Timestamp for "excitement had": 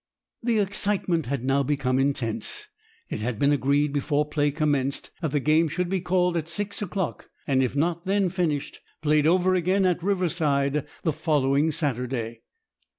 0.57-1.43